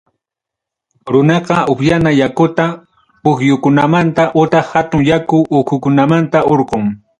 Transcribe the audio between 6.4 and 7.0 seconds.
hurqun.